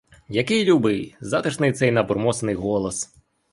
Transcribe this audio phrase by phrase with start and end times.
[0.29, 3.13] Який любий, затишний цей набурмосений голос!